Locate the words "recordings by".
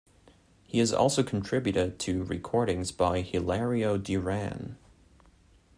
2.23-3.21